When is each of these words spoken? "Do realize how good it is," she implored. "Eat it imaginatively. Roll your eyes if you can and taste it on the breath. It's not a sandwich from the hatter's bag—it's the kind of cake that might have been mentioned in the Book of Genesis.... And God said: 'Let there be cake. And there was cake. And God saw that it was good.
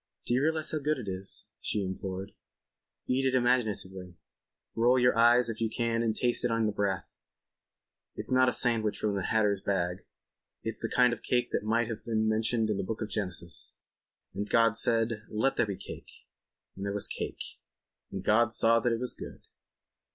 "Do 0.25 0.41
realize 0.41 0.71
how 0.71 0.79
good 0.79 0.97
it 0.97 1.07
is," 1.07 1.45
she 1.59 1.83
implored. 1.85 2.31
"Eat 3.05 3.23
it 3.27 3.35
imaginatively. 3.35 4.17
Roll 4.73 4.97
your 4.97 5.15
eyes 5.15 5.47
if 5.47 5.61
you 5.61 5.69
can 5.69 6.01
and 6.01 6.15
taste 6.15 6.43
it 6.43 6.49
on 6.49 6.65
the 6.65 6.71
breath. 6.71 7.05
It's 8.15 8.31
not 8.31 8.49
a 8.49 8.51
sandwich 8.51 8.97
from 8.97 9.13
the 9.13 9.25
hatter's 9.25 9.61
bag—it's 9.61 10.81
the 10.81 10.89
kind 10.89 11.13
of 11.13 11.21
cake 11.21 11.51
that 11.51 11.61
might 11.61 11.87
have 11.87 12.03
been 12.03 12.27
mentioned 12.27 12.71
in 12.71 12.77
the 12.77 12.83
Book 12.83 13.03
of 13.03 13.09
Genesis.... 13.09 13.75
And 14.33 14.49
God 14.49 14.75
said: 14.75 15.21
'Let 15.29 15.55
there 15.55 15.67
be 15.67 15.77
cake. 15.77 16.09
And 16.75 16.83
there 16.83 16.93
was 16.93 17.07
cake. 17.07 17.59
And 18.11 18.23
God 18.23 18.53
saw 18.53 18.79
that 18.79 18.91
it 18.91 18.99
was 18.99 19.13
good. 19.13 19.45